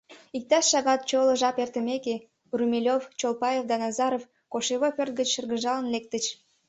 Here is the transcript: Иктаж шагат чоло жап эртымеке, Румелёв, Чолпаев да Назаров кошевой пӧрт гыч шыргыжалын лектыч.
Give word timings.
Иктаж 0.37 0.65
шагат 0.71 1.01
чоло 1.09 1.33
жап 1.41 1.57
эртымеке, 1.63 2.15
Румелёв, 2.57 3.01
Чолпаев 3.19 3.63
да 3.69 3.75
Назаров 3.83 4.23
кошевой 4.51 4.91
пӧрт 4.97 5.13
гыч 5.19 5.27
шыргыжалын 5.33 5.87
лектыч. 5.93 6.25